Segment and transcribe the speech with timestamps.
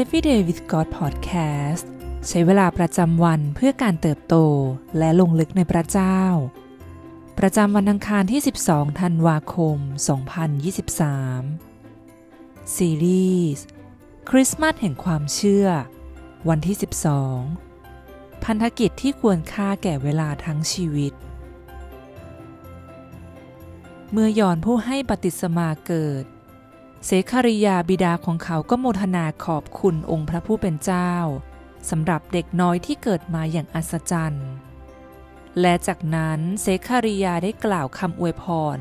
[0.00, 1.84] Everyday with God Podcast
[2.28, 4.36] ใช้เวลาประจำวันเพื่อการเติบโต
[4.98, 6.20] และลงลึกในพระเจ้า
[7.38, 9.78] ประจำวันอังคารที่ 12 ธันวาคม
[11.86, 13.64] 2023 ซีรีส์
[14.30, 15.66] คริสต์มาสแห่งความเชื่อ
[16.48, 16.76] วันที่
[17.60, 21.12] 12 พันธกิจที่ควรค่าแก่เวลาทั้งชีวิต
[24.12, 26.24] เมื่อยอนผู้ให้ปฏิสมาเกิด
[27.06, 31.12] เสคาริยาบิดาของเขาก็โมทนาขอบคุณองค์พระผู้เป็นเจ้า
[31.90, 34.48] สำหรับเด็กน้อยที่เกิดมาอย่างอัศจรรย์
[35.60, 38.44] และจากนั้นเซคาริยาได้กล่าวคำอวยพ
[38.76, 38.78] ร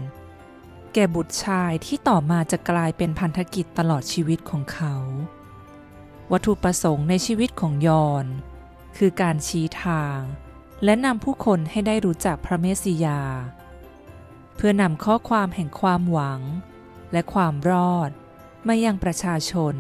[0.94, 4.96] แก่บุตรชายที่ต่อมาจะกลายเป็นพันธกิจตลอดชีวิตของเขา
[6.32, 8.26] วัตถุประสงค์ในชีวิตของยอน
[8.98, 10.20] คือการชี้ทาง
[10.84, 13.22] และนำผู้คนให้ได้รู้จักพระเมสสิยา
[14.56, 16.42] เพื่อนำข้อความแห่งความหวัง
[17.14, 18.10] และความรอด
[18.68, 19.76] มายังประชาชน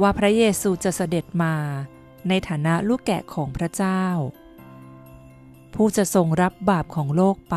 [0.00, 1.54] ว่าพระเยซูจะเสด็จมา
[2.28, 4.04] ในฐานะลูกแกะของพระเจ้า
[5.74, 7.56] ผู้จะทรงรับบาปของโลกไป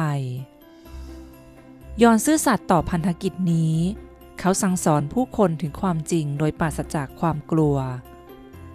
[2.02, 3.76] ยอนซื่อสัตย์ต่อพันธกิจนี้
[4.40, 7.78] เขาสั่งสอนผู้คนถึงความจริงโดยปราศจากความกลัว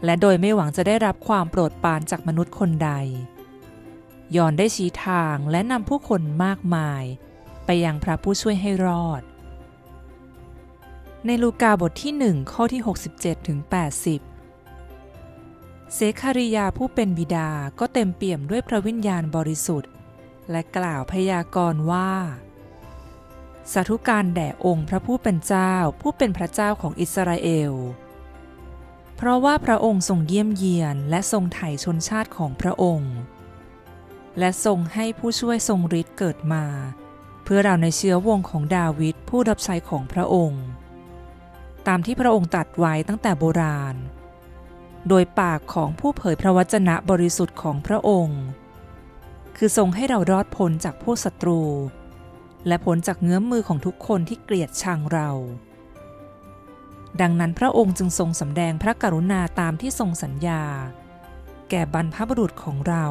[0.04, 2.90] และโดยไม่หวังจะได้รับความโปรดปรานจากมนุษย์คนใด
[4.36, 7.04] ยอนได้ชี้ทางและนำผู้คนมากมาย
[7.64, 9.22] ไปยังพระผู้ช่วยให้รอด
[11.26, 12.82] ในลูกาบทที่หนึ่งข้อที่
[13.14, 13.58] 67ถึง
[15.16, 19.90] 80 เสคาริยาผู้เป็นบิดาก็เต็มเปี่ยมด้วยพระวิญญาณบริสุทธิ์
[20.50, 22.12] และกล่าวพยากรณ์ว่า
[23.72, 27.72] สาธุการแด่องค์พระผู้เป็นเจ้าผู้เป็นพระเจ้าของอิสราเอล
[29.16, 33.14] เพราะว่าพระองค์ทรงเยี่ยมเยียนและทรงไถ่ชนชาติของพระองค์
[34.38, 36.64] และทรงให้ผู้ช่วยทรงฤทธิ์เกิดมา
[37.44, 40.64] เพื่อเราในเชื้อวงของดาวิดผู้รับใช้ของพระองค์
[41.88, 43.96] ตามที่พระองค์ตรัสไว้ตั้งแต่โบราณ
[45.08, 48.42] โดยปากของผู้เผยพระวจนะบริสุทธิ์ของพระองค์
[49.56, 51.62] คือทรงให้เรารอดพ้นจากพวกศัตรู
[52.66, 55.30] และพ้นจากเงื้อมมือของทุกคนที่เกลียดชังเรา
[57.20, 60.62] ดังนั้นพระองค์จึงทรงสำแดงพระกรุณาตามที่ทรงสัญญา
[61.70, 63.06] แก่บรรพบุรุษของเรา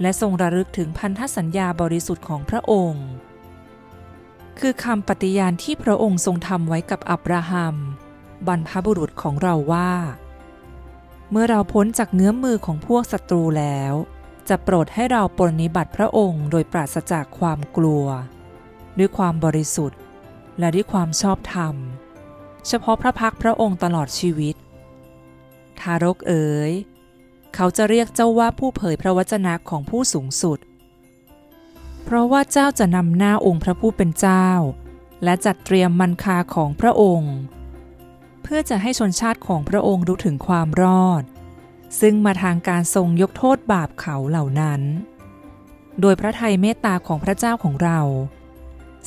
[0.00, 3.06] และทรงระลึกถึงพันธสัญญาบริสุทธิ์ของพระองค์
[4.60, 7.76] คือคำปฏิญาณที่พระองค์ทรงทำไว้กับอับราฮัม
[8.46, 9.92] บรรพบุรุษของเราว่า
[11.30, 13.94] เมื่อเราพ้นจากเงื้อมมือของพวกศัตรูแล้ว
[14.48, 18.06] จะโปรดให้เราปรนิบัติพระองค์โดยปราศจากความกลัว
[18.98, 20.00] ด้วยความบริสุทธิ์
[20.58, 21.74] และด้วยความชอบธรรม
[22.66, 24.56] เฉพาะพระพักพระองค์ตลอดชีวิต
[25.80, 26.72] ทารกเอ๋ย
[27.54, 30.58] เขาจะเรียกเจ้าว่าผู้เผยพระวจนะของผู้สูงสุด
[32.10, 34.48] เพราะว่าเจ้าจะนำหน้าองค์พระผู้เป็นเจ้า
[35.24, 37.34] และจัดเตรียมมันคาของพระองค์
[38.42, 41.22] เพื่อจะให้ชนชาติของพระองค์รู้ถึงความรอด
[42.00, 44.80] ซึ่งมาทางการทรงยกโทษบาปเขาเหล่านั้น
[46.00, 48.00] โดยพระทัยเมตตาของพระเจ้าของเรา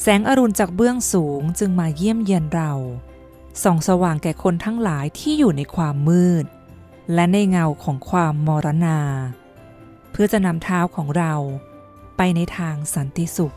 [0.02, 2.72] แสงอรุณจากเบื้องสูงจึงมาเยี่ยมเยียนเรา
[3.64, 6.46] ส่องสว่างแก่คนทั้งหลายที่อยู่ในความมืด
[7.14, 9.00] และในเงาของความมรณา
[10.12, 11.36] เพื่อจะนำเท้าของเรา
[12.24, 13.56] ไปในทางสันติสุข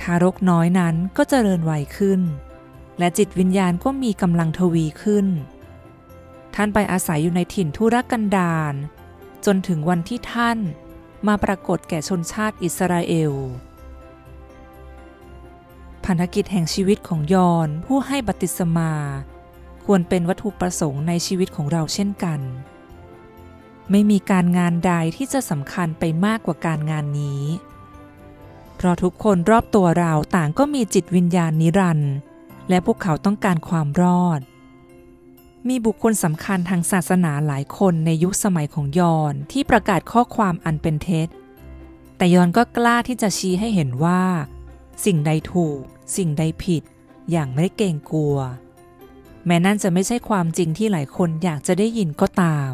[0.00, 2.20] ทารกน้อยนั้นก็เจริญวัยขึ้น
[2.98, 5.26] และจิตวิญญาณก็มีกำลังทวีขึ้น
[6.54, 8.74] ท่านไปอาศัยอยู่ในถิ่นทุรกันดาร
[9.46, 10.58] จนถึงวันที่ท่าน
[11.26, 13.32] มาปรากฏแก่ชนชาติอิสราเอล
[16.04, 18.92] พันธกิจแห่งชีวิตของยอนผู้ให้บัติสมา
[19.84, 22.40] ควรเป็นวัตถุประสงค์ในชีวิตของเราเช่นกัน
[23.90, 27.42] ไม่มีการงานใดที่จะสำคัญไปมากกว่าการงานนี้
[28.76, 32.14] เพราะทุกคนรอบตัวเราต่างก็มีจิตวิญญาณนิรันดร์
[32.68, 34.40] และพวกเขาต้องการความรอด
[35.68, 41.28] มีบุคคลสำคัญทางศาสนาหลายคนในยุคสมัยของยอนที่ประกาศข้อความอันเป็นเท็จ
[42.16, 44.22] แต่ยอนก็กล้าที่จะชี้ให้เห็นว่า
[45.04, 45.80] สิ่งใดถูก
[46.16, 46.82] สิ่งใดผิด
[47.30, 48.36] อย่างไม่ได้เกรงกลัว
[49.46, 52.72] แม้นั่นจะไม่ใช่ความจริงที่หลายคนอยากจะได้ยินก็ตาม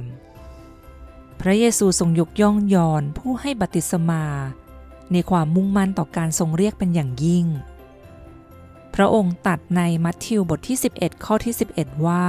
[1.44, 4.24] พระเยซูทรงยกย่องยอนผู้ให้บัติสมา
[5.12, 7.46] ในความมุ่งมั่นต่อการทรงเรียกเป็นอย่างยิ่ง
[8.94, 12.26] พระองค์ตัดในมัทธิวบทที่ 11 ข้อที่ 11 ว่า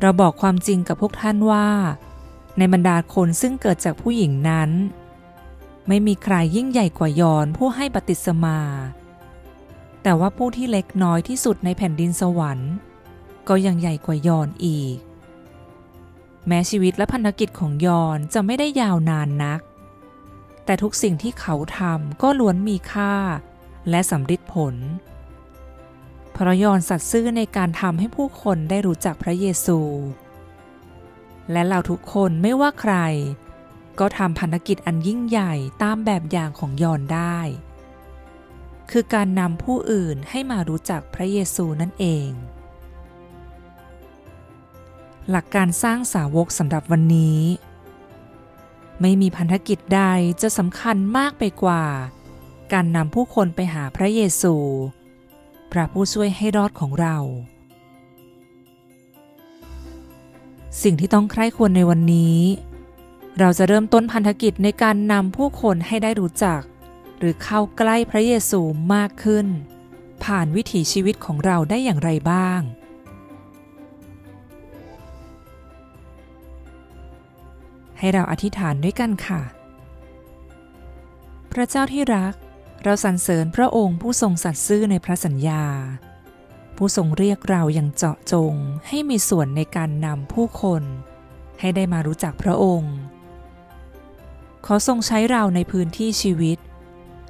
[0.00, 1.68] เราบอกความจริงกับพวกท่านว่า
[2.58, 4.70] ในบรรดาคนซึ่งเกิดจากผู้หญิงนั้น
[5.88, 8.60] ไม่มีใครยิ่งใหญ่กว่ายอนผู้ให้ปฏิสมา
[10.02, 12.72] แต่ว่าผู้ที่เล็กน้อยที่สุดในแผ่นดินสวรรค์
[13.48, 14.96] ก็ยังใหญ่กว่ายอนอีก
[16.46, 19.60] แม้ชีวิตและพันธกิจของยอนจะไม่ได้ยาวนานนัก
[20.64, 23.14] แต่ทุกสิ่งที่เขาทำก็ล้วนมีค่า
[23.90, 29.80] และสำฤทธิ์ผลพพระยอนสัตย์ซื่อในการทำให้ผู้คนได้รู้จักพระเยซู
[31.52, 32.94] และเราทุกคนไม่ว่าใคร
[34.00, 37.38] ก็ทำพันธกิจอันยิ่งใหญ่ตามแบบอย่างของยอนได้
[38.90, 42.28] คือการนำผู้อื่นให้มารู้จักพระเยซูนั่นเอง
[45.28, 47.40] หลักการสร้างสาวกสำหรับวันนี้
[49.00, 50.02] ไม่มีพันธกิจใด
[50.42, 51.84] จะสำคัญมากไปกว่า
[52.72, 54.54] การนำผู้คนไปหาพระเยซู
[55.72, 57.16] พระผู้ช่วยให้รอดของเรา
[60.82, 62.38] สิ่งที่ต้องใคร่ควรในวันนี้
[63.38, 66.60] เราจะเริ่มต้นพันธกิจในการนำผู้คนให้ได้รู้จัก
[67.18, 68.60] หรือเข้าใกล้พระเยซู
[68.94, 69.46] มากขึ้น
[70.24, 72.60] ผ่านวิถีชีวิตของเราได้อย่างไรบ้าง
[78.00, 79.42] ให้เราอธิษฐานด้วยกันค่ะ
[81.52, 82.34] พระเจ้าที่รัก
[82.84, 85.64] เราสรรเสริญพระองค์ผู้ทรงสัตย์ซื่อในพระสัญญา
[86.76, 88.54] ผู้ทรงเรียกเราอย่างเจาะจง
[88.88, 90.82] ให้มีส่วนในการนำผู้คน
[91.60, 92.94] ให้ได้มารู้จักพระองค์
[94.66, 96.58] ขอทรงใช้เราในพื้นที่ชีวิต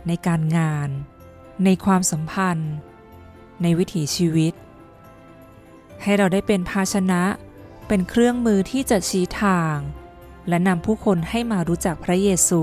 [0.07, 0.89] ในการงาน
[1.65, 2.73] ในความสัมพันธ์
[3.63, 4.55] ในวิถีชีวิต
[6.03, 7.23] ให้เราได้เป็นภาชนะ
[7.89, 9.77] เป็นเครื่องมือที่จะชี้ทาง
[10.51, 12.63] และนำผู้คนให้มารู้จักพระเยซู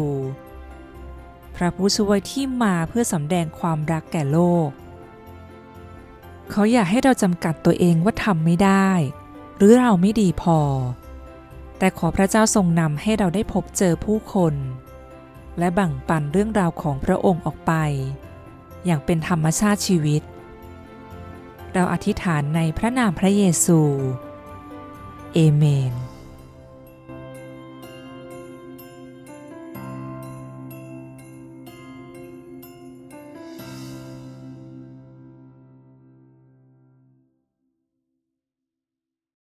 [1.55, 4.69] พระผู้ช่วยที่มาเพื่อสำแดงความรักแก่โลก
[6.51, 8.89] เขาอยากให้เราจำกัดตัวเองว่าทำไม่ได้
[9.57, 10.59] หรือเราไม่ดีพอ
[11.77, 14.53] แต่ขอพระเจ้าทรงนำให้เราได้พบเจอผู้คน
[15.59, 17.73] และแบ่งปันเรื่องราวของพระองค์ออกไป
[18.85, 20.21] อย่างเป็นธรรมชาติชีวิต
[21.73, 23.79] เราอธิษฐานในพระนามพระเยซู
[25.33, 25.93] เอเมน